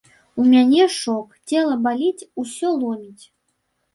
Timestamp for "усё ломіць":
2.45-3.25